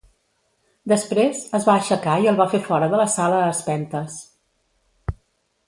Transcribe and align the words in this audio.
Després, 0.93 1.43
es 1.57 1.67
va 1.67 1.75
aixecar 1.81 2.15
i 2.25 2.29
el 2.33 2.39
va 2.41 2.49
fer 2.55 2.61
fora 2.71 2.89
de 2.95 3.03
la 3.03 3.07
sala 3.17 3.43
a 3.45 3.51
espentes. 3.53 4.17